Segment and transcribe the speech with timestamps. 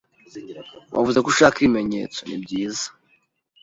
[0.95, 2.19] Wavuze ko ushaka ibimenyetso.
[2.27, 2.87] Nibyiza.